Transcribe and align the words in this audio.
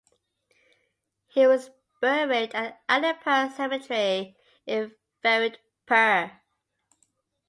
He 1.27 1.45
was 1.45 1.69
buried 2.01 2.55
at 2.55 2.81
Alipur 2.89 3.51
Cemetery 3.55 4.35
in 4.65 4.95
Faridpur. 5.23 6.39